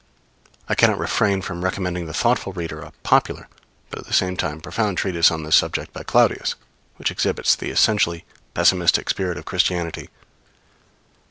I 0.67 0.73
cannot 0.73 0.97
refrain 0.97 1.43
from 1.43 1.63
recommending 1.63 2.07
the 2.07 2.13
thoughtful 2.15 2.53
reader 2.53 2.81
a 2.81 2.89
popular, 3.03 3.47
but 3.91 3.99
at 3.99 4.07
the 4.07 4.13
same 4.13 4.35
time, 4.35 4.59
profound 4.59 4.97
treatise 4.97 5.29
on 5.29 5.43
this 5.43 5.55
subject 5.55 5.93
by 5.93 6.01
Claudius 6.01 6.55
which 6.95 7.11
exhibits 7.11 7.55
the 7.55 7.69
essentially 7.69 8.25
pessimistic 8.55 9.11
spirit 9.11 9.37
of 9.37 9.45
Christianity. 9.45 10.09